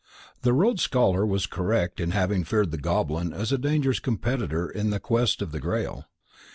X 0.01 0.39
The 0.41 0.53
Rhodes 0.53 0.81
Scholar 0.81 1.27
was 1.27 1.45
correct 1.45 1.99
in 1.99 2.09
having 2.09 2.43
feared 2.43 2.71
the 2.71 2.79
Goblin 2.79 3.31
as 3.33 3.51
a 3.51 3.57
dangerous 3.59 3.99
competitor 3.99 4.67
in 4.67 4.89
the 4.89 4.99
quest 4.99 5.43
of 5.43 5.51
the 5.51 5.59
Grail. 5.59 6.05